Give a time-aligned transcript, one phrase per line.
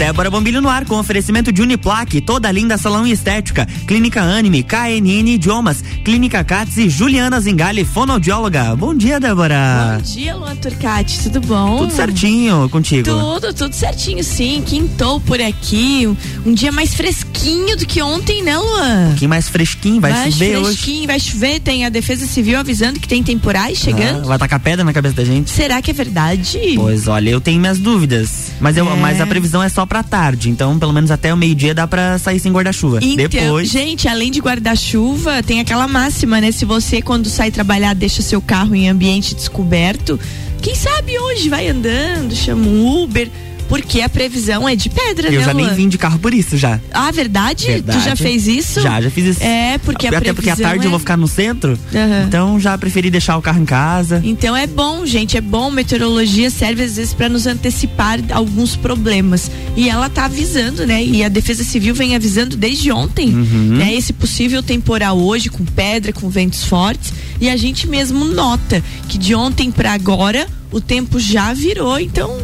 [0.00, 4.62] Débora Bombilho no ar com oferecimento de Uniplaque, toda linda salão e estética, Clínica Anime,
[4.62, 8.74] KNN Idiomas, Clínica Cats e Juliana Zingali, fonoaudióloga.
[8.74, 9.98] Bom dia, Débora.
[9.98, 11.76] Bom dia, Luan Turcati, tudo bom?
[11.80, 13.10] Tudo certinho contigo?
[13.10, 14.62] Tudo, tudo certinho, sim.
[14.64, 16.08] Quintou por aqui,
[16.46, 19.04] um, dia mais fresquinho do que ontem, né, Luan?
[19.04, 21.06] Um pouquinho mais fresquinho, vai mais chover fresquinho, hoje.
[21.08, 24.24] vai chover, tem a Defesa Civil avisando que tem temporais chegando.
[24.24, 25.50] Ah, vai tacar pedra na cabeça da gente?
[25.50, 26.58] Será que é verdade?
[26.74, 28.52] Pois olha, eu tenho minhas dúvidas.
[28.58, 28.96] Mas, eu, É.
[28.96, 30.48] mas a previsão é só pra tarde.
[30.48, 33.00] Então, pelo menos até o meio-dia dá pra sair sem guarda-chuva.
[33.02, 33.68] Então, Depois.
[33.68, 36.52] gente, além de guarda-chuva, tem aquela máxima, né?
[36.52, 40.18] Se você, quando sai trabalhar, deixa seu carro em ambiente descoberto,
[40.62, 43.28] quem sabe hoje vai andando, chama um Uber,
[43.70, 45.74] porque a previsão é de pedra, Eu né, já nem Luan?
[45.74, 46.78] vim de carro por isso já.
[46.92, 47.66] Ah, verdade?
[47.66, 47.98] Verdade.
[48.00, 48.80] Tu já fez isso?
[48.80, 49.42] Já, já fiz isso.
[49.44, 50.86] É, porque a Até porque à previsão tarde é...
[50.86, 51.78] eu vou ficar no centro.
[51.94, 52.24] Aham.
[52.26, 54.20] Então já preferi deixar o carro em casa.
[54.24, 55.70] Então é bom, gente, é bom.
[55.70, 59.48] Meteorologia serve às vezes para nos antecipar alguns problemas.
[59.76, 61.04] E ela tá avisando, né?
[61.04, 63.76] E a Defesa Civil vem avisando desde ontem, Uhum.
[63.78, 63.94] né?
[63.94, 67.12] Esse possível temporal hoje com pedra, com ventos fortes.
[67.40, 71.98] E a gente mesmo nota que de ontem para agora o tempo já virou.
[72.00, 72.36] Então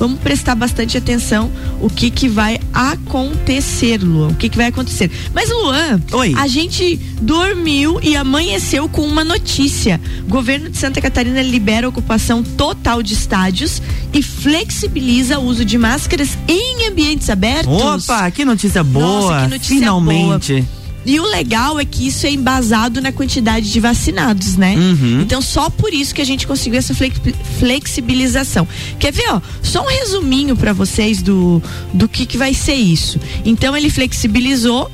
[0.00, 4.28] vamos prestar bastante atenção o que que vai acontecer, Luan.
[4.28, 5.10] O que que vai acontecer?
[5.34, 6.32] Mas Luan, Oi.
[6.36, 10.00] a gente dormiu e amanheceu com uma notícia.
[10.26, 15.66] O governo de Santa Catarina libera a ocupação total de estádios e flexibiliza o uso
[15.66, 18.08] de máscaras em ambientes abertos.
[18.08, 19.04] Opa, que notícia boa.
[19.04, 20.79] Nossa, que notícia Finalmente.
[21.06, 24.76] E o legal é que isso é embasado na quantidade de vacinados, né?
[24.76, 25.20] Uhum.
[25.22, 27.18] Então só por isso que a gente conseguiu essa flex-
[27.58, 28.66] flexibilização.
[28.98, 29.40] Quer ver, ó?
[29.62, 31.62] Só um resuminho pra vocês do
[31.94, 33.18] do que que vai ser isso.
[33.44, 34.90] Então ele flexibilizou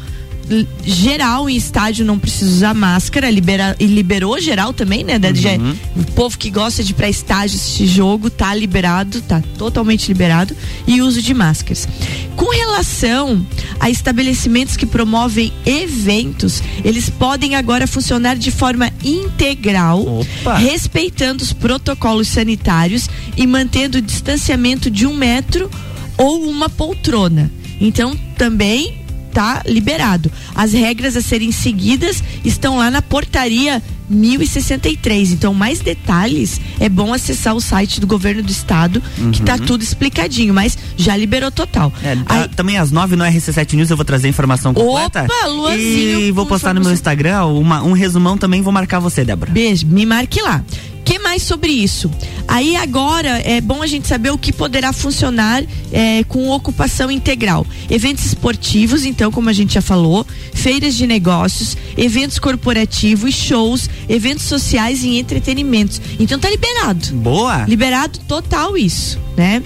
[0.84, 5.18] geral em estádio não precisa usar máscara, libera, e liberou geral também, né?
[5.18, 5.56] Da- já-
[5.96, 10.56] o povo que gosta de ir pra estádio assistir jogo tá liberado, tá totalmente liberado
[10.86, 11.88] e uso de máscaras.
[12.36, 13.44] Com relação
[13.80, 20.54] a estabelecimentos que promovem eventos, eles podem agora funcionar de forma integral, Opa.
[20.56, 25.70] respeitando os protocolos sanitários e mantendo o distanciamento de um metro
[26.16, 27.50] ou uma poltrona.
[27.80, 28.94] Então também
[29.36, 30.32] tá liberado.
[30.54, 35.32] As regras a serem seguidas estão lá na portaria 1063.
[35.32, 39.02] Então, mais detalhes é bom acessar o site do governo do estado,
[39.32, 41.92] que tá tudo explicadinho, mas já liberou total.
[42.02, 45.24] É, Aí- tá- também às nove no RC7 News eu vou trazer a informação completa.
[45.24, 46.92] Opa, Luanzinho, E vou postar no meu.
[46.92, 49.52] Instagram uma- um resumão também, vou marcar você, Débora.
[49.52, 50.64] Beijo, me marque lá.
[51.04, 52.10] que mais sobre isso?
[52.48, 57.66] Aí agora é bom a gente saber o que poderá funcionar é, com ocupação integral.
[57.90, 64.44] Eventos esportivos, então, como a gente já falou, feiras de negócios, eventos corporativos, shows, eventos
[64.44, 66.00] sociais e entretenimentos.
[66.18, 67.14] Então tá liberado.
[67.16, 67.64] Boa.
[67.66, 69.62] Liberado total isso, né?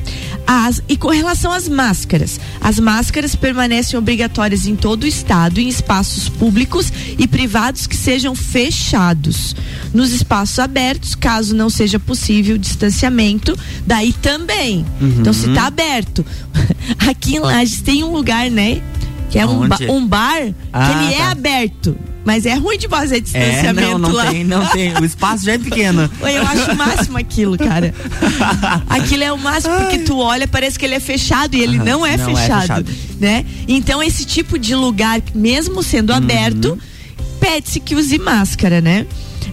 [0.47, 5.69] As, e com relação às máscaras, as máscaras permanecem obrigatórias em todo o estado, em
[5.69, 9.55] espaços públicos e privados que sejam fechados.
[9.95, 14.85] Nos espaços abertos, caso não seja possível o distanciamento, daí também.
[15.01, 16.25] Então, se tá aberto,
[17.09, 18.81] aqui em Lages tem um lugar, né?
[19.31, 21.31] Que é um, ba- um bar que Ah, ele é tá.
[21.31, 21.97] aberto.
[22.25, 24.27] Mas é ruim de fazer É, distanciamento não, não lá.
[24.27, 24.93] tem, não tem.
[24.99, 26.11] O espaço já é pequeno.
[26.21, 27.95] Eu acho o máximo aquilo, cara.
[28.91, 32.05] Aquilo é o máximo porque tu olha, parece que ele é fechado e ele não
[32.05, 32.93] é não é fechado, fechado.
[33.19, 33.45] né?
[33.67, 36.79] Então esse tipo de lugar, mesmo sendo aberto,
[37.41, 39.07] pede-se que use máscara, né?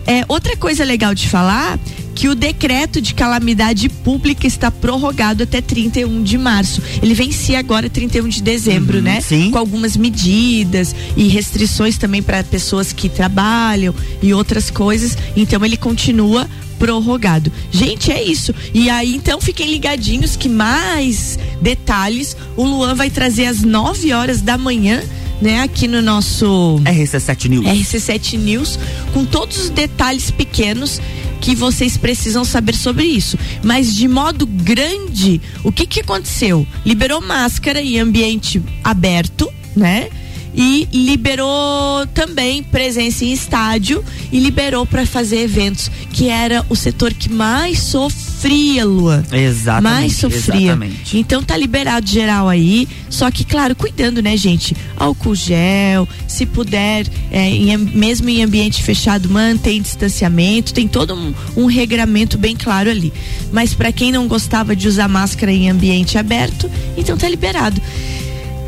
[0.06, 1.80] É, outra coisa legal de falar
[2.18, 6.82] que o decreto de calamidade pública está prorrogado até 31 de março.
[7.00, 9.22] Ele vencia agora 31 de dezembro, Uhum, né?
[9.22, 9.52] sim.
[9.52, 15.16] Com algumas medidas e restrições também para pessoas que trabalham e outras coisas.
[15.36, 17.52] Então ele continua prorrogado.
[17.72, 18.52] Gente, é isso.
[18.74, 24.42] E aí, então, fiquem ligadinhos que mais detalhes o Luan vai trazer às 9 horas
[24.42, 25.04] da manhã,
[25.40, 27.66] né, aqui no nosso RC7 News.
[27.66, 28.80] RC7 News,
[29.14, 31.00] com todos os detalhes pequenos
[31.38, 33.38] que vocês precisam saber sobre isso.
[33.64, 36.66] Mas de modo grande, o que que aconteceu?
[36.86, 40.10] Liberou máscara em ambiente aberto, né?
[40.60, 47.14] E liberou também presença em estádio e liberou para fazer eventos, que era o setor
[47.14, 49.94] que mais sofria, Luan Exatamente.
[49.94, 50.72] mais sofria.
[50.72, 51.18] Exatamente.
[51.20, 54.76] Então tá liberado geral aí, só que claro, cuidando, né, gente?
[54.98, 61.34] Álcool gel, se puder, é, em mesmo em ambiente fechado, mantém distanciamento, tem todo um,
[61.56, 63.14] um regramento bem claro ali.
[63.52, 66.68] Mas para quem não gostava de usar máscara em ambiente aberto,
[66.98, 67.80] então tá liberado.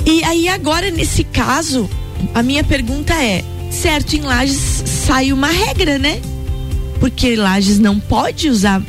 [0.06, 1.90] E aí agora nesse caso,
[2.34, 6.22] a minha pergunta é, certo, em Lages sai uma regra, né?
[7.00, 8.82] Porque Lages não pode usar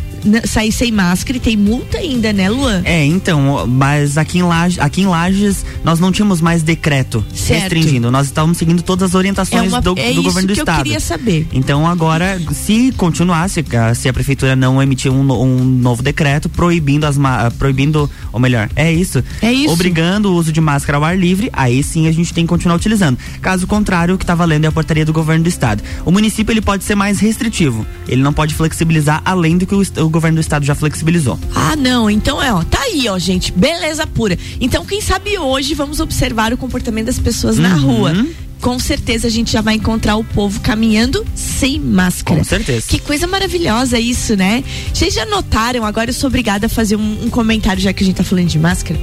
[0.45, 2.83] sair sem máscara e tem multa ainda, né, Luan?
[2.85, 7.63] É, então, mas aqui em Lages, aqui em Lages nós não tínhamos mais decreto certo.
[7.63, 10.79] restringindo, nós estávamos seguindo todas as orientações é uma, do, é do governo do estado.
[10.79, 11.47] Eu queria saber.
[11.53, 13.65] Então agora, se continuasse,
[13.95, 17.17] se a prefeitura não emitir um, um novo decreto proibindo as
[17.59, 21.51] proibindo, ou melhor, é isso, é isso, obrigando o uso de máscara ao ar livre,
[21.53, 23.19] aí sim a gente tem que continuar utilizando.
[23.41, 25.83] Caso contrário, o que está valendo é a portaria do governo do estado.
[26.05, 29.83] O município ele pode ser mais restritivo, ele não pode flexibilizar além do que o,
[30.05, 31.39] o governo do estado já flexibilizou.
[31.55, 34.39] Ah, não, então é, ó, tá aí, ó, gente, beleza pura.
[34.61, 37.63] Então, quem sabe hoje vamos observar o comportamento das pessoas uhum.
[37.63, 38.13] na rua
[38.61, 42.41] com certeza a gente já vai encontrar o povo caminhando sem máscara.
[42.41, 42.87] Com certeza.
[42.87, 44.63] Que coisa maravilhosa isso, né?
[44.93, 45.85] Vocês já notaram?
[45.85, 48.49] Agora eu sou obrigada a fazer um, um comentário, já que a gente tá falando
[48.49, 49.01] de máscara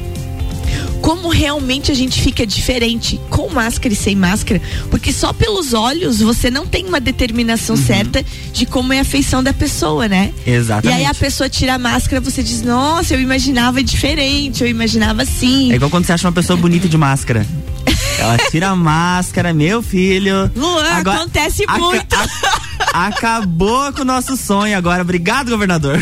[1.02, 6.20] como realmente a gente fica diferente com máscara e sem máscara, porque só pelos olhos
[6.20, 7.82] você não tem uma determinação uhum.
[7.82, 10.34] certa de como é a feição da pessoa, né?
[10.46, 11.00] Exatamente.
[11.00, 15.22] E aí a pessoa tira a máscara, você diz: "Nossa, eu imaginava diferente, eu imaginava
[15.22, 15.72] assim".
[15.72, 17.46] É igual quando você acha uma pessoa bonita de máscara.
[18.20, 20.52] Ela tira a máscara, meu filho.
[20.56, 22.16] Luan, agora, acontece muito.
[22.94, 25.02] A, acabou com o nosso sonho agora.
[25.02, 26.00] Obrigado, governador.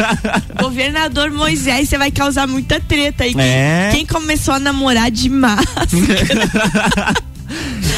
[0.60, 3.34] Governador Moisés, você vai causar muita treta aí.
[3.38, 3.90] É.
[3.92, 5.86] Quem, quem começou a namorar de máscara?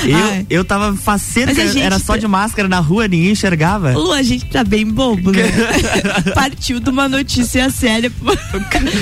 [0.04, 1.50] Eu, eu tava faceiro,
[1.80, 3.92] era só tá- de máscara na rua, ninguém enxergava.
[3.92, 5.42] Lu, a gente tá bem bobo, né?
[6.34, 8.10] Partiu de uma notícia séria.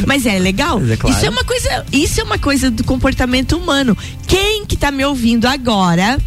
[0.06, 0.80] Mas é legal.
[0.80, 1.16] Mas é claro.
[1.16, 3.96] Isso é uma coisa, isso é uma coisa do comportamento humano.
[4.26, 6.18] Quem que tá me ouvindo agora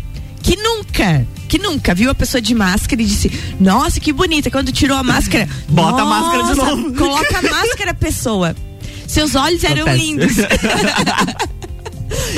[0.41, 4.51] que nunca que nunca viu a pessoa de máscara e disse: Nossa, que bonita.
[4.51, 6.93] Quando tirou a máscara, bota a máscara de novo.
[6.93, 8.55] Coloca a máscara, pessoa.
[9.07, 10.05] Seus olhos eram Acontece.
[10.05, 10.35] lindos.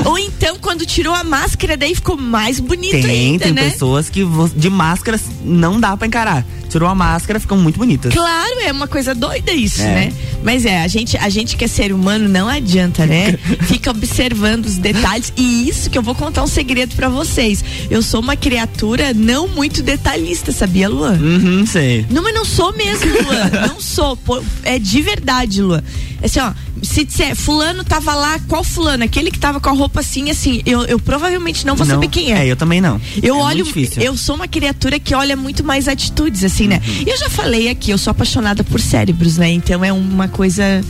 [0.05, 3.69] Ou então, quando tirou a máscara, daí ficou mais bonito tem, ainda, tem né?
[3.69, 4.21] pessoas que
[4.55, 6.45] de máscaras não dá para encarar.
[6.69, 8.13] Tirou a máscara, ficam muito bonitas.
[8.13, 9.85] Claro, é uma coisa doida isso, é.
[9.85, 10.13] né?
[10.41, 13.37] Mas é, a gente, a gente que é ser humano não adianta, né?
[13.67, 17.61] Fica observando os detalhes e isso que eu vou contar um segredo para vocês.
[17.89, 21.19] Eu sou uma criatura não muito detalhista, sabia, Luan?
[21.19, 22.05] Uhum, sei.
[22.09, 23.49] Não, mas não sou mesmo, Luan.
[23.67, 24.17] não sou.
[24.63, 25.83] É de verdade, Luan.
[26.23, 29.03] Assim, ó, se disser, fulano tava lá, qual fulano?
[29.03, 32.07] Aquele que tava com a roupa assim, assim, eu, eu provavelmente não vou não, saber
[32.07, 32.45] quem é.
[32.45, 32.99] É, eu também não.
[33.21, 33.65] Eu é olho,
[33.97, 36.81] eu sou uma criatura que olha muito mais atitudes, assim, né?
[36.85, 37.03] uhum.
[37.07, 39.49] eu já falei aqui, eu sou apaixonada por cérebros, né?
[39.51, 40.83] Então é uma coisa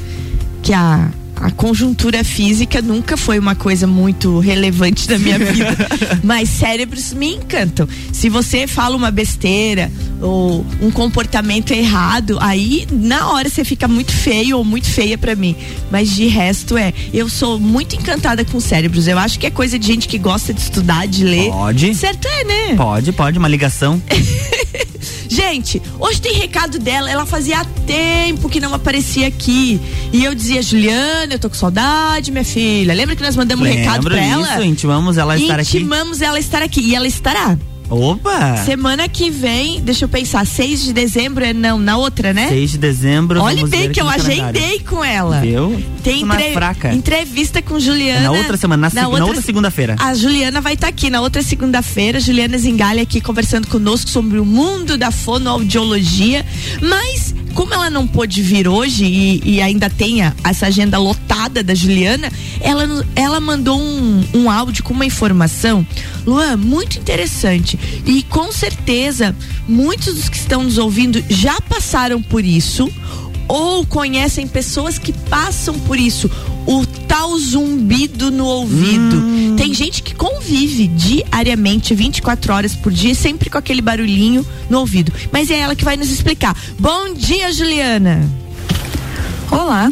[0.63, 1.09] que a
[1.41, 5.75] a conjuntura física nunca foi uma coisa muito relevante da minha vida,
[6.23, 7.87] mas cérebros me encantam.
[8.13, 9.91] Se você fala uma besteira
[10.21, 15.35] ou um comportamento errado, aí na hora você fica muito feio ou muito feia para
[15.35, 15.55] mim.
[15.89, 19.07] Mas de resto é, eu sou muito encantada com cérebros.
[19.07, 21.49] Eu acho que é coisa de gente que gosta de estudar, de ler.
[21.49, 21.95] Pode.
[21.95, 22.75] Certo é, né?
[22.75, 23.99] Pode, pode, uma ligação.
[25.27, 27.09] Gente, hoje tem recado dela.
[27.09, 29.79] Ela fazia tempo que não aparecia aqui.
[30.11, 32.93] E eu dizia, Juliana, eu tô com saudade, minha filha.
[32.93, 34.65] Lembra que nós mandamos um recado pra isso, ela?
[34.65, 35.77] Intimamos ela estar aqui.
[35.77, 36.81] Intimamos ela estar aqui.
[36.81, 37.57] E ela estará.
[37.91, 38.55] Opa!
[38.63, 42.47] Semana que vem, deixa eu pensar, 6 de dezembro é não, na outra, né?
[42.47, 43.41] 6 de dezembro.
[43.41, 45.41] Olha bem que eu agendei com ela.
[45.41, 45.83] Viu?
[46.01, 46.53] Tem entre...
[46.53, 46.93] fraca.
[46.93, 48.19] entrevista com Juliana.
[48.19, 49.97] É na outra semana, na, na, outra, na outra segunda-feira.
[49.99, 52.19] A Juliana vai estar tá aqui na outra segunda-feira.
[52.21, 56.45] Juliana Zingali aqui conversando conosco sobre o mundo da fonoaudiologia.
[56.81, 61.75] Mas como ela não pôde vir hoje e, e, ainda tem essa agenda lotada da
[61.75, 65.85] Juliana, ela, ela mandou um, um áudio com uma informação,
[66.25, 67.79] Luan, muito interessante.
[68.05, 69.35] E com certeza,
[69.67, 72.91] muitos dos que estão nos ouvindo já passaram por isso
[73.51, 76.31] ou conhecem pessoas que passam por isso.
[76.65, 79.17] O tal zumbido no ouvido.
[79.17, 79.55] Hum.
[79.57, 85.11] Tem gente que convive diariamente, 24 horas por dia, sempre com aquele barulhinho no ouvido.
[85.33, 86.55] Mas é ela que vai nos explicar.
[86.79, 88.25] Bom dia, Juliana.
[89.51, 89.91] Olá.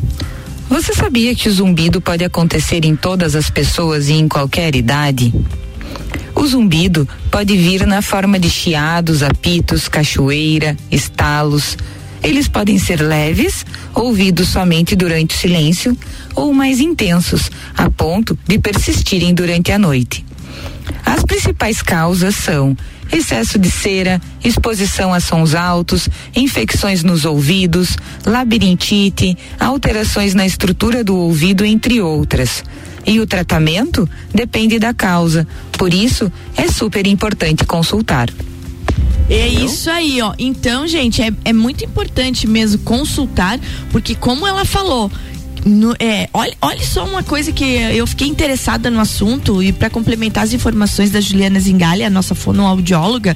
[0.70, 5.34] Você sabia que o zumbido pode acontecer em todas as pessoas e em qualquer idade?
[6.34, 11.76] O zumbido pode vir na forma de chiados, apitos, cachoeira, estalos
[12.24, 15.98] eles podem ser leves, ouvidos somente durante o silêncio,
[16.36, 20.26] ou mais intensos, a ponto de persistirem durante a noite.
[21.06, 22.76] As principais causas são
[23.12, 31.18] excesso de cera, exposição a sons altos, infecções nos ouvidos, labirintite, alterações na estrutura do
[31.18, 32.64] ouvido, entre outras.
[33.06, 38.30] E o tratamento depende da causa, por isso é super importante consultar.
[39.30, 40.34] É isso aí, ó.
[40.40, 43.60] Então, gente, é, é muito importante mesmo consultar,
[43.92, 45.12] porque como ela falou,
[45.66, 49.90] no, é, olha, olha só uma coisa que eu fiquei interessada no assunto e para
[49.90, 53.36] complementar as informações da Juliana Zingali, a nossa fonoaudióloga,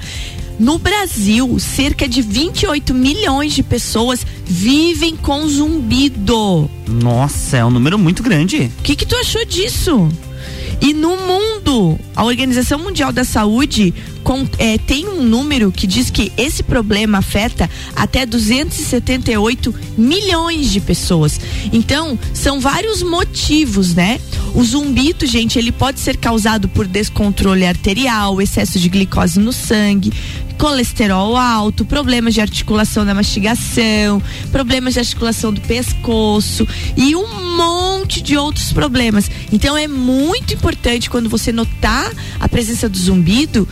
[0.59, 6.69] no Brasil, cerca de 28 milhões de pessoas vivem com zumbido.
[6.87, 8.71] Nossa, é um número muito grande.
[8.79, 10.09] O que, que tu achou disso?
[10.81, 16.09] E no mundo, a Organização Mundial da Saúde com, é, tem um número que diz
[16.09, 21.39] que esse problema afeta até 278 milhões de pessoas.
[21.71, 24.19] Então, são vários motivos, né?
[24.55, 30.13] O zumbido, gente, ele pode ser causado por descontrole arterial, excesso de glicose no sangue,
[30.57, 38.21] colesterol alto, problemas de articulação da mastigação, problemas de articulação do pescoço e um monte
[38.21, 39.29] de outros problemas.
[39.51, 43.67] Então é muito importante quando você notar a presença do zumbido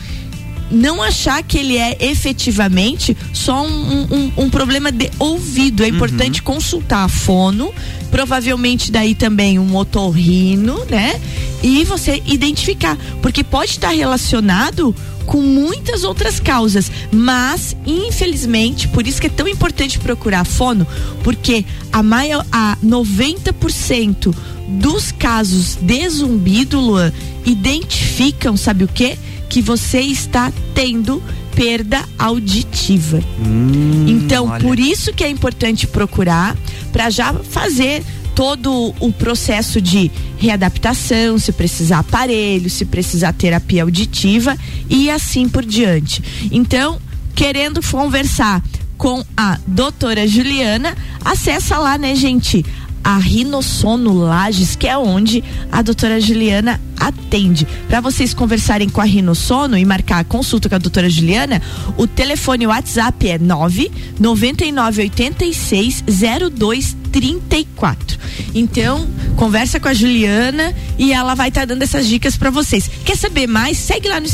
[0.72, 5.84] não achar que ele é efetivamente só um, um, um problema de ouvido.
[5.84, 6.54] É importante uhum.
[6.54, 7.72] consultar a fono,
[8.10, 11.20] provavelmente daí também um otorrino, né?
[11.62, 14.94] E você identificar, porque pode estar relacionado
[15.26, 20.86] com muitas outras causas, mas infelizmente, por isso que é tão importante procurar a fono,
[21.22, 24.34] porque a maior a 90%
[24.68, 27.12] dos casos de zumbido, Luan,
[27.44, 29.16] identificam, sabe o que?
[29.52, 31.22] Que você está tendo
[31.54, 33.20] perda auditiva.
[33.38, 34.64] Hum, então, olha.
[34.64, 36.56] por isso que é importante procurar
[36.90, 38.02] para já fazer
[38.34, 44.56] todo o processo de readaptação, se precisar aparelho, se precisar terapia auditiva
[44.88, 46.48] e assim por diante.
[46.50, 46.98] Então,
[47.34, 48.62] querendo conversar
[48.96, 52.64] com a doutora Juliana, acessa lá, né, gente?
[53.02, 57.66] A Rinossono Lages, que é onde a doutora Juliana atende.
[57.88, 61.60] Para vocês conversarem com a Rinossono e marcar a consulta com a doutora Juliana,
[61.96, 63.90] o telefone WhatsApp é 9
[64.20, 66.04] 9986
[66.52, 68.18] 0234.
[68.54, 72.90] Então, conversa com a Juliana e ela vai estar tá dando essas dicas para vocês.
[73.04, 73.78] Quer saber mais?
[73.78, 74.26] Segue lá no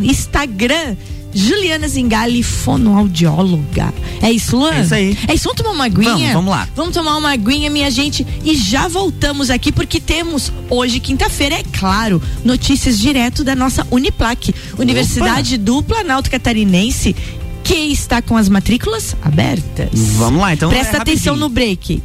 [0.00, 0.96] Instagram
[1.32, 3.92] Juliana Zingali, fonoaudióloga.
[4.20, 4.74] É isso, Luan?
[4.74, 5.18] É isso aí.
[5.28, 6.12] É isso, vamos tomar uma aguinha?
[6.12, 6.68] Vamos, vamos lá.
[6.74, 11.62] Vamos tomar uma aguinha, minha gente, e já voltamos aqui porque temos hoje, quinta-feira, é
[11.78, 15.64] claro, notícias direto da nossa Uniplac, Universidade Opa.
[15.64, 17.14] do Planalto Catarinense,
[17.62, 19.90] que está com as matrículas abertas.
[19.92, 20.70] Vamos lá, então.
[20.70, 22.02] Presta é atenção no break.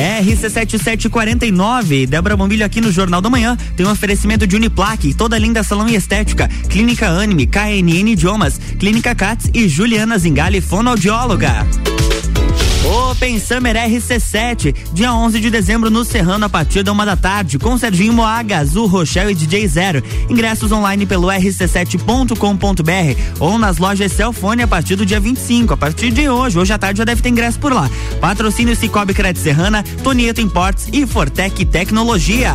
[0.00, 5.62] RC7749, Débora Bombilho aqui no Jornal da Manhã, tem um oferecimento de Uniplaque, toda linda
[5.62, 11.66] salão e estética, Clínica Anime, KNN Idiomas, Clínica Cats e Juliana Zingali, fonoaudióloga.
[12.84, 17.58] Open Summer RC7, dia 11 de dezembro no Serrano a partir da uma da tarde,
[17.58, 20.02] com Serginho Moaga, Azul Rochelle e DJ Zero.
[20.30, 26.10] Ingressos online pelo rc7.com.br ou nas lojas Celfone a partir do dia 25, a partir
[26.10, 26.58] de hoje.
[26.58, 27.90] Hoje à tarde já deve ter ingresso por lá.
[28.20, 32.54] Patrocínio Cicobi Crédito Serrana, Tonieto Imports e Fortec Tecnologia.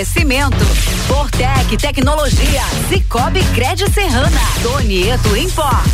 [0.00, 0.56] Oferecimento.
[1.06, 2.62] Fortec Tecnologia.
[2.88, 4.40] Cicobi Crédito Serrana.
[4.62, 5.86] Donieto Import.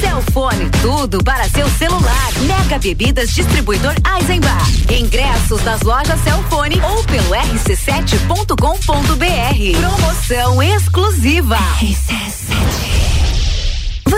[0.00, 2.30] Celfone, tudo para seu celular.
[2.46, 4.68] Mega Bebidas Distribuidor Eisenbar.
[4.90, 9.80] Ingressos nas lojas Celfone ou pelo rc7.com.br.
[9.80, 11.56] Promoção exclusiva.
[11.80, 12.83] RC7.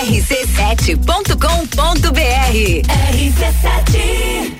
[0.00, 2.88] rc7.com.br.
[2.88, 4.59] RC7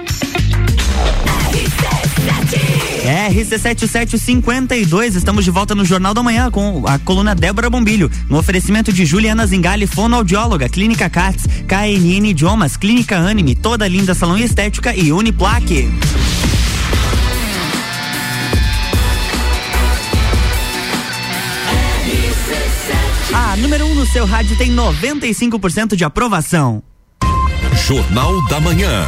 [3.01, 8.93] RC7752, estamos de volta no Jornal da Manhã com a coluna Débora Bombilho, no oferecimento
[8.93, 14.95] de Juliana Zingali, fonoaudióloga, Clínica Cats, KNN Idiomas, Clínica Anime, toda linda salão e estética
[14.95, 15.89] e Uniplaque.
[23.33, 26.83] A número 1 um no seu rádio tem 95% de aprovação.
[27.87, 29.07] Jornal da Manhã.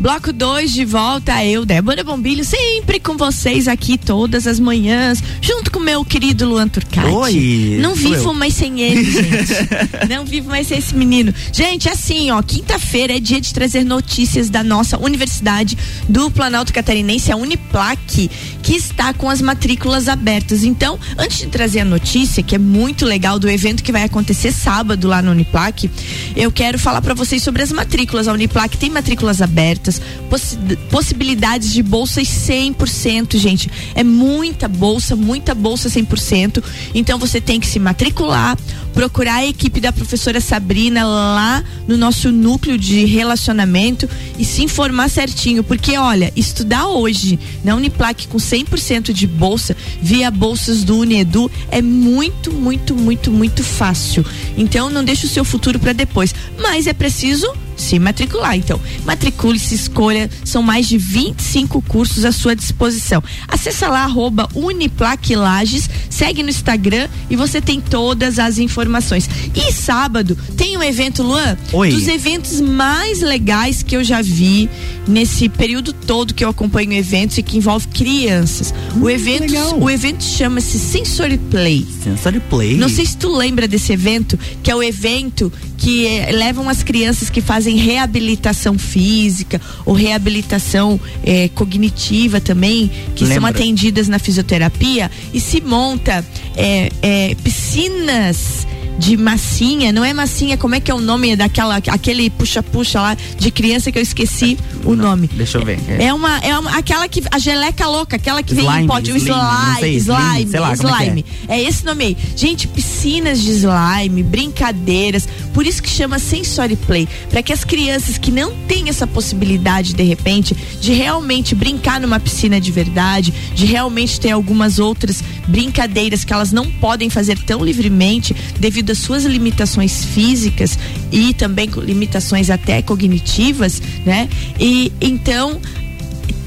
[0.00, 5.70] Bloco 2 de volta, eu, Débora Bombilho, sempre com vocês aqui todas as manhãs, junto
[5.70, 7.08] com meu querido Luan Turcati.
[7.10, 8.34] Oi, Não vivo eu.
[8.34, 10.08] mais sem ele, gente.
[10.08, 11.32] Não vivo mais sem esse menino.
[11.52, 15.76] Gente, assim, ó, quinta-feira é dia de trazer notícias da nossa universidade
[16.08, 18.30] do Planalto Catarinense, a Uniplac,
[18.62, 20.64] que está com as matrículas abertas.
[20.64, 24.52] Então, antes de trazer a notícia, que é muito legal do evento que vai acontecer
[24.52, 25.90] sábado lá na Uniplac,
[26.36, 28.28] eu quero falar para vocês sobre as matrículas.
[28.28, 29.83] A Uniplac tem matrículas abertas,
[30.30, 30.56] possi-
[30.90, 33.70] possibilidades de bolsas 100%, gente.
[33.94, 36.62] É muita bolsa, muita bolsa 100%.
[36.94, 38.56] Então você tem que se matricular,
[38.92, 45.08] procurar a equipe da professora Sabrina lá no nosso núcleo de relacionamento e se informar
[45.10, 51.50] certinho, porque olha, estudar hoje na Uniplac com 100% de bolsa via bolsas do Unedu
[51.70, 54.24] é muito, muito, muito, muito fácil.
[54.56, 58.56] Então não deixe o seu futuro para depois, mas é preciso se matricular.
[58.56, 63.22] Então, matricule-se, escolha, são mais de 25 cursos à sua disposição.
[63.48, 69.28] Acesse lá arroba Uniplac Lages, segue no Instagram e você tem todas as informações.
[69.54, 71.90] E sábado tem um evento, Luan, Oi.
[71.90, 74.68] dos eventos mais legais que eu já vi
[75.06, 78.72] nesse período todo que eu acompanho eventos e que envolve crianças.
[79.00, 81.86] o evento, o evento chama-se Sensory Play.
[82.02, 82.76] Sensory Play.
[82.76, 86.82] Não sei se tu lembra desse evento, que é o evento que eh, levam as
[86.82, 93.50] crianças que fazem reabilitação física ou reabilitação eh, cognitiva também, que são Lembra.
[93.50, 96.24] atendidas na fisioterapia e se monta
[96.56, 98.66] eh, piscinas
[98.98, 103.16] de massinha, não é massinha, como é que é o nome daquela, aquele puxa-puxa lá
[103.38, 105.28] de criança que eu esqueci o nome.
[105.32, 105.78] Deixa eu ver.
[105.98, 109.12] É uma, é uma, aquela que, a geleca louca, aquela que vem Slime, em pote,
[109.12, 111.06] o sei, slime, slim, slime, sei lá como é que é.
[111.06, 111.24] slime.
[111.48, 112.16] É esse nome aí.
[112.36, 115.28] Gente, piscinas de slime, brincadeiras.
[115.52, 117.08] Por isso que chama Sensory Play.
[117.30, 122.20] Para que as crianças que não têm essa possibilidade, de repente, de realmente brincar numa
[122.20, 127.64] piscina de verdade, de realmente ter algumas outras brincadeiras que elas não podem fazer tão
[127.64, 130.78] livremente devido às suas limitações físicas
[131.12, 134.28] e também limitações até cognitivas, né?
[134.58, 135.60] E então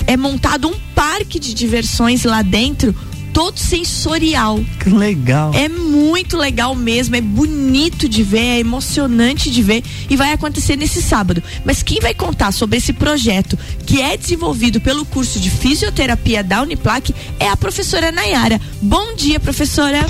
[0.05, 2.95] é montado um parque de diversões lá dentro,
[3.37, 4.59] todo sensorial.
[4.79, 5.53] Que legal.
[5.53, 10.75] É muito legal mesmo, é bonito de ver, é emocionante de ver e vai acontecer
[10.75, 11.43] nesse sábado.
[11.63, 16.63] Mas quem vai contar sobre esse projeto que é desenvolvido pelo curso de fisioterapia da
[16.63, 18.59] Uniplac é a professora Nayara.
[18.81, 20.03] Bom dia, professora.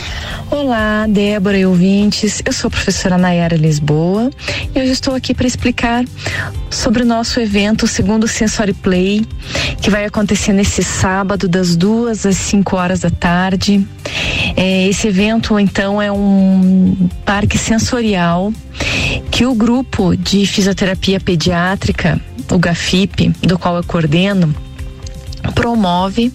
[0.50, 2.42] Olá, Débora e ouvintes.
[2.46, 4.32] Eu sou a professora Nayara Lisboa
[4.74, 6.06] e hoje estou aqui para explicar
[6.70, 9.26] sobre o nosso evento Segundo Sensory Play,
[9.82, 13.86] que vai acontecer nesse sábado, das duas às 5 horas da tarde.
[14.56, 18.54] É, esse evento, então, é um parque sensorial
[19.32, 22.20] que o grupo de fisioterapia pediátrica,
[22.52, 24.56] o GAFIP, do qual eu coordeno,
[25.54, 26.32] promove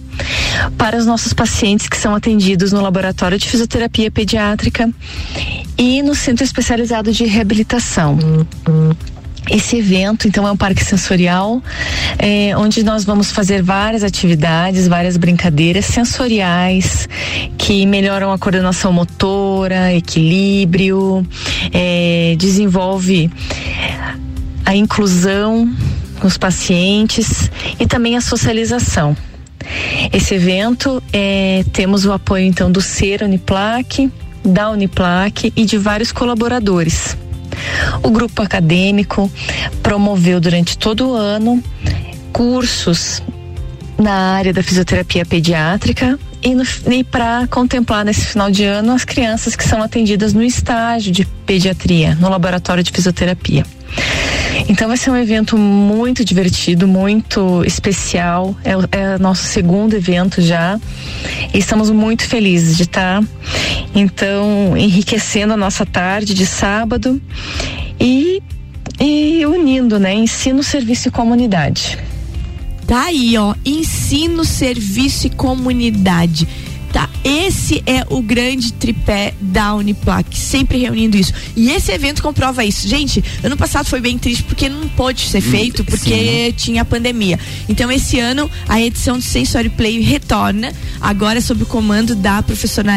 [0.77, 4.89] para os nossos pacientes que são atendidos no laboratório de fisioterapia pediátrica
[5.77, 8.17] e no centro especializado de reabilitação.
[9.49, 11.61] Esse evento, então, é um parque sensorial,
[12.17, 17.09] eh, onde nós vamos fazer várias atividades, várias brincadeiras sensoriais
[17.57, 21.25] que melhoram a coordenação motora, equilíbrio,
[21.73, 23.29] eh, desenvolve
[24.65, 25.69] a inclusão
[26.19, 29.15] com os pacientes e também a socialização.
[30.11, 34.09] Esse evento é, temos o apoio então do Ser Uniplac,
[34.43, 37.17] da Uniplac e de vários colaboradores.
[38.01, 39.31] O grupo acadêmico
[39.81, 41.63] promoveu durante todo o ano
[42.31, 43.21] cursos
[43.97, 46.55] na área da fisioterapia pediátrica e,
[46.91, 51.25] e para contemplar nesse final de ano as crianças que são atendidas no estágio de
[51.45, 53.65] pediatria, no laboratório de fisioterapia.
[54.67, 58.55] Então vai ser um evento muito divertido, muito especial.
[58.63, 60.79] É, é nosso segundo evento já.
[61.53, 63.23] E estamos muito felizes de estar,
[63.93, 67.21] então, enriquecendo a nossa tarde de sábado
[67.99, 68.41] e,
[68.99, 70.13] e unindo, né?
[70.13, 71.97] Ensino, serviço e comunidade.
[72.87, 73.55] Tá aí, ó.
[73.65, 76.47] Ensino, serviço e comunidade.
[76.93, 81.33] Tá, esse é o grande tripé da Uniplac, sempre reunindo isso.
[81.55, 82.87] E esse evento comprova isso.
[82.87, 86.53] Gente, ano passado foi bem triste porque não pôde ser feito, porque Sim.
[86.55, 87.39] tinha a pandemia.
[87.67, 92.91] Então, esse ano, a edição do Sensory Play retorna, agora sob o comando da professora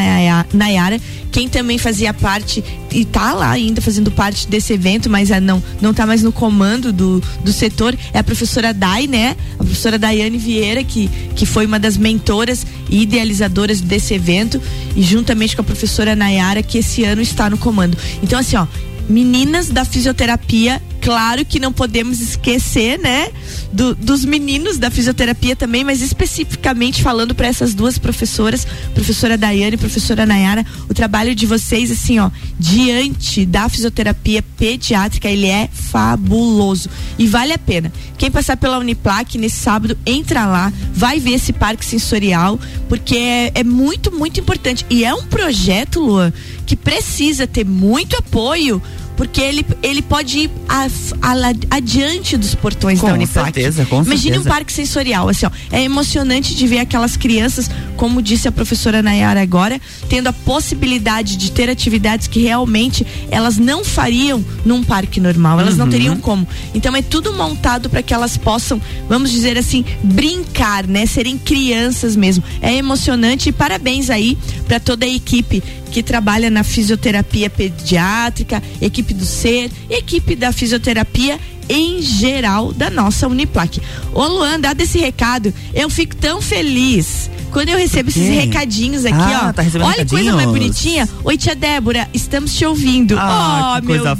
[0.53, 5.39] Nayara, quem também fazia parte e tá lá ainda fazendo parte desse evento, mas é,
[5.39, 9.35] não não tá mais no comando do, do setor, é a professora Dai, né?
[9.55, 14.61] A professora Daiane Vieira, que, que foi uma das mentoras e idealizadoras desse evento,
[14.95, 17.97] e juntamente com a professora Nayara, que esse ano está no comando.
[18.21, 18.67] Então, assim, ó,
[19.09, 23.31] meninas da fisioterapia Claro que não podemos esquecer, né,
[23.71, 29.75] do, dos meninos da fisioterapia também, mas especificamente falando para essas duas professoras, professora Daiane
[29.75, 35.69] e professora Nayara, o trabalho de vocês, assim, ó, diante da fisioterapia pediátrica, ele é
[35.71, 37.89] fabuloso e vale a pena.
[38.17, 43.51] Quem passar pela Uniplac nesse sábado, entra lá, vai ver esse parque sensorial, porque é,
[43.55, 44.85] é muito, muito importante.
[44.89, 46.33] E é um projeto, Luan,
[46.65, 48.81] que precisa ter muito apoio
[49.17, 50.85] porque ele, ele pode ir a,
[51.21, 53.45] a, adiante dos portões com da Uniplac.
[53.45, 54.39] Certeza, com Imagine certeza.
[54.39, 59.01] um parque sensorial, assim, ó, é emocionante de ver aquelas crianças, como disse a professora
[59.01, 65.19] Nayara agora, tendo a possibilidade de ter atividades que realmente elas não fariam num parque
[65.19, 65.79] normal, elas uhum.
[65.79, 66.47] não teriam como.
[66.73, 68.79] Então é tudo montado para que elas possam,
[69.09, 72.43] vamos dizer assim, brincar, né, serem crianças mesmo.
[72.61, 79.13] É emocionante e parabéns aí para toda a equipe que trabalha na fisioterapia pediátrica, equipe
[79.13, 83.81] do SER, equipe da fisioterapia em geral da nossa Uniplac.
[84.13, 89.15] Ô Luan, dado esse recado, eu fico tão feliz quando eu recebo esses recadinhos aqui,
[89.17, 89.53] ah, ó.
[89.53, 91.07] Tá Olha que coisa mais bonitinha.
[91.23, 93.15] Oi, tia Débora, estamos te ouvindo.
[93.17, 94.17] Ah, oh, meu Deus.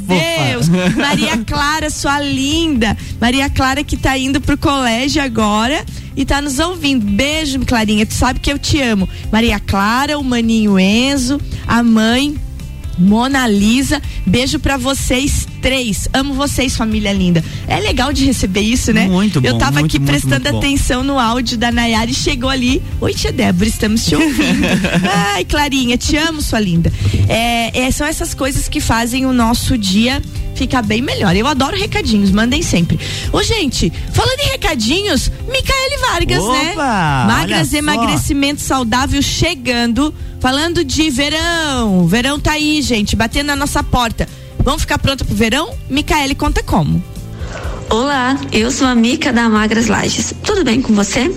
[0.67, 0.89] fofa.
[0.97, 2.97] Maria Clara, sua linda.
[3.19, 7.05] Maria Clara que tá indo pro colégio agora e tá nos ouvindo.
[7.05, 8.05] Beijo, Clarinha.
[8.05, 9.07] Tu sabe que eu te amo.
[9.31, 12.35] Maria Clara, o maninho Enzo, a mãe
[12.97, 16.07] Mona Lisa, beijo pra vocês três.
[16.13, 17.43] Amo vocês, família linda.
[17.67, 19.07] É legal de receber isso, né?
[19.07, 22.13] Muito bom, Eu tava muito, aqui muito, prestando muito atenção no áudio da Nayara e
[22.13, 22.81] chegou ali.
[23.01, 24.65] Oi, tia Débora, estamos te ouvindo.
[25.33, 26.91] Ai, Clarinha, te amo, sua linda.
[27.27, 30.21] É, é, são essas coisas que fazem o nosso dia
[30.55, 31.35] ficar bem melhor.
[31.35, 32.99] Eu adoro recadinhos, mandem sempre.
[33.31, 36.71] Ô, gente, falando em recadinhos, Micaele Vargas, né?
[36.73, 37.77] Opa, Magras olha só.
[37.77, 40.13] emagrecimento saudável chegando.
[40.39, 42.07] Falando de verão.
[42.07, 44.27] Verão tá aí, gente, batendo na nossa porta.
[44.59, 45.73] Vamos ficar pronta pro verão?
[45.89, 47.03] Micaele conta como.
[47.89, 50.33] Olá, eu sou a Mica da Magras Lages.
[50.43, 51.31] Tudo bem com você?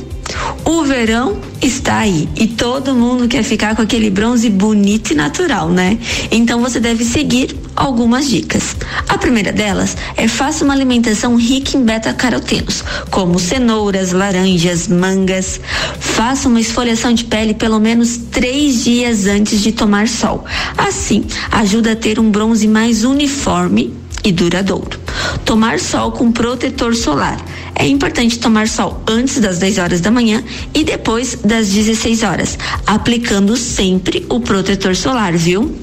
[0.65, 5.69] O verão está aí e todo mundo quer ficar com aquele bronze bonito e natural,
[5.69, 5.99] né?
[6.31, 8.77] Então você deve seguir algumas dicas.
[9.09, 15.61] A primeira delas é faça uma alimentação rica em beta-carotenos, como cenouras, laranjas, mangas.
[15.99, 20.45] Faça uma esfoliação de pele pelo menos três dias antes de tomar sol.
[20.77, 25.00] Assim, ajuda a ter um bronze mais uniforme e duradouro.
[25.45, 27.41] Tomar sol com protetor solar.
[27.75, 30.43] É importante tomar sol antes das 10 horas da manhã
[30.75, 35.75] e depois das 16 horas, aplicando sempre o protetor solar, viu?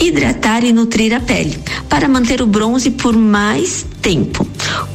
[0.00, 4.46] Hidratar e nutrir a pele para manter o bronze por mais tempo.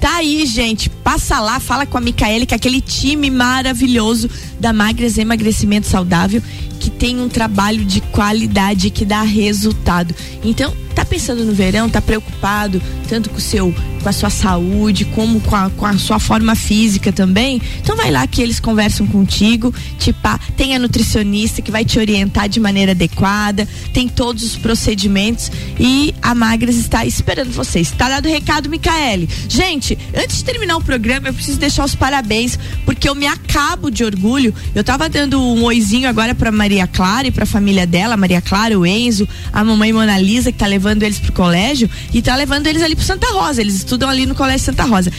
[0.00, 0.88] Tá aí, gente.
[0.88, 6.42] Passa lá, fala com a Micaele, que é aquele time maravilhoso da Magras Emagrecimento Saudável,
[6.80, 10.14] que tem um trabalho de qualidade que dá resultado.
[10.42, 10.72] Então,
[11.06, 13.74] pensando no verão, tá preocupado tanto com o seu
[14.06, 18.08] com a sua saúde, como com a, com a sua forma física também, então vai
[18.08, 20.16] lá que eles conversam contigo, tipo,
[20.56, 26.14] tem a nutricionista que vai te orientar de maneira adequada, tem todos os procedimentos e
[26.22, 27.90] a Magras está esperando vocês.
[27.90, 29.28] Tá dado o recado, Micaele.
[29.48, 33.90] Gente, antes de terminar o programa, eu preciso deixar os parabéns, porque eu me acabo
[33.90, 34.54] de orgulho.
[34.72, 38.78] Eu tava dando um oizinho agora pra Maria Clara e pra família dela, Maria Clara,
[38.78, 42.68] o Enzo, a mamãe Mona Lisa, que tá levando eles pro colégio, e tá levando
[42.68, 43.60] eles ali pro Santa Rosa.
[43.60, 45.12] Eles estudam ali no Colégio Santa Rosa.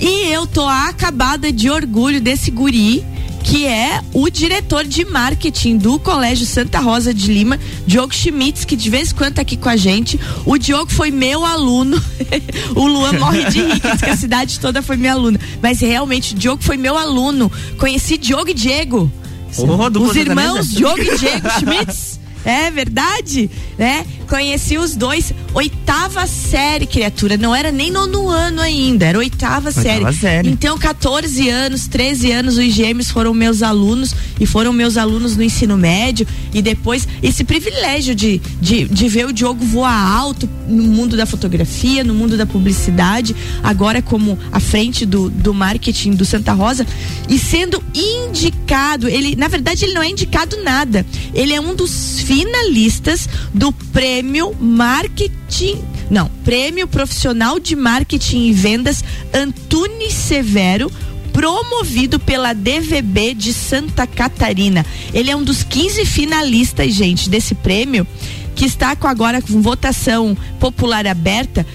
[0.00, 3.04] E eu tô acabada de orgulho desse guri
[3.42, 8.76] que é o diretor de marketing do Colégio Santa Rosa de Lima, Diogo Schmitz, que
[8.76, 10.18] de vez em quando tá aqui com a gente.
[10.46, 12.00] O Diogo foi meu aluno.
[12.74, 15.38] o Luan morre de rir, que a cidade toda foi minha aluna.
[15.60, 17.50] Mas realmente, o Diogo foi meu aluno.
[17.78, 19.10] Conheci Diogo e Diego.
[19.58, 20.70] Oh, Os irmãos.
[20.70, 22.22] Diogo e Diego Schmitz.
[22.44, 24.04] É verdade, né?
[24.32, 27.36] Conheci os dois, oitava série, criatura.
[27.36, 30.10] Não era nem nono ano ainda, era oitava, série.
[30.14, 30.48] série.
[30.48, 35.42] Então, 14 anos, 13 anos, os gêmeos foram meus alunos e foram meus alunos no
[35.42, 36.26] ensino médio.
[36.54, 41.26] E depois, esse privilégio de, de, de ver o Diogo voar alto no mundo da
[41.26, 46.86] fotografia, no mundo da publicidade, agora como à frente do, do marketing do Santa Rosa,
[47.28, 51.04] e sendo indicado, ele, na verdade, ele não é indicado nada.
[51.34, 55.82] Ele é um dos finalistas do prêmio Marketing.
[56.10, 59.04] Não, Prêmio Profissional de Marketing e Vendas
[59.34, 60.90] Antunes Severo
[61.32, 64.84] promovido pela DVB de Santa Catarina.
[65.12, 68.06] Ele é um dos 15 finalistas, gente, desse prêmio,
[68.54, 71.66] que está com agora com votação popular aberta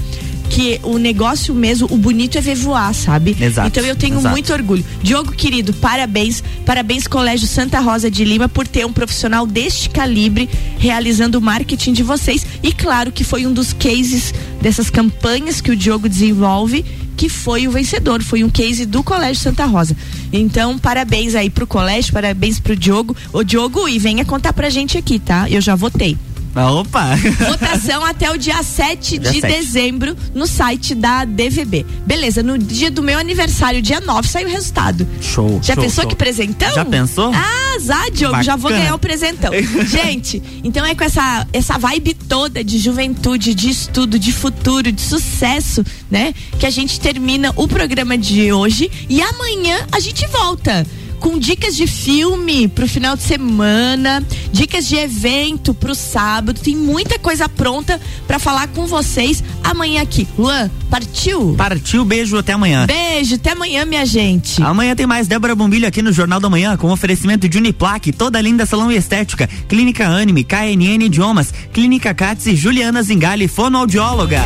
[0.49, 3.36] Que o negócio mesmo, o bonito é ver voar, sabe?
[3.39, 4.29] Exato, Então eu tenho exato.
[4.29, 4.86] muito orgulho.
[5.01, 6.43] Diogo, querido, parabéns.
[6.63, 11.93] Parabéns, Colégio Santa Rosa de Lima, por ter um profissional deste calibre realizando o marketing
[11.93, 12.45] de vocês.
[12.62, 17.67] E claro que foi um dos cases dessas campanhas que o Diogo desenvolve, que foi
[17.67, 18.21] o vencedor.
[18.23, 19.95] Foi um case do Colégio Santa Rosa.
[20.32, 23.15] Então, parabéns aí pro colégio, parabéns pro Diogo.
[23.32, 25.49] Ô, Diogo, e venha contar pra gente aqui, tá?
[25.49, 26.17] Eu já votei.
[26.55, 27.15] Ah, Opa!
[27.49, 29.53] Votação até o dia 7 Dia de 7.
[29.53, 31.85] dezembro no site da DVB.
[32.05, 35.07] Beleza, no dia do meu aniversário, dia 9, sai o resultado.
[35.19, 35.59] Show.
[35.63, 36.09] Já show, pensou show.
[36.09, 36.71] que presentão?
[36.73, 37.31] Já pensou?
[37.33, 39.51] Ah, Zá, Diogo, já vou ganhar o presentão.
[39.87, 45.01] Gente, então é com essa, essa vibe toda de juventude, de estudo, de futuro, de
[45.01, 46.33] sucesso, né?
[46.59, 50.85] Que a gente termina o programa de hoje e amanhã a gente volta.
[51.23, 56.59] Com dicas de filme pro final de semana, dicas de evento pro sábado.
[56.59, 60.27] Tem muita coisa pronta pra falar com vocês amanhã aqui.
[60.38, 61.55] Luan, partiu?
[61.57, 62.86] Partiu, beijo, até amanhã.
[62.86, 64.62] Beijo, até amanhã, minha gente.
[64.62, 68.41] Amanhã tem mais Débora Bombilho aqui no Jornal da Manhã com oferecimento de Uniplaque, toda
[68.41, 74.41] linda salão e estética, Clínica Anime, KNN Idiomas, Clínica Cats e Juliana Zingali, fonoaudióloga.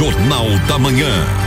[0.00, 1.39] Jornal da Manhã.